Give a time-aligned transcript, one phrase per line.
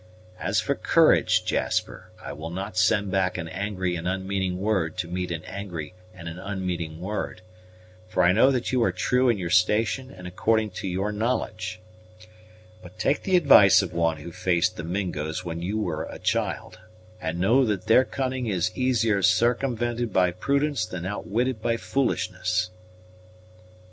[0.39, 5.07] As for courage, Jasper, I will not send back an angry and unmeaning word to
[5.07, 7.43] meet an angry and an unmeaning word;
[8.07, 11.81] for I know that you are true in your station and according to your knowledge;
[12.81, 16.79] but take the advice of one who faced the Mingos when you were a child,
[17.21, 22.71] and know that their cunning is easier sarcumvented by prudence than outwitted by foolishness."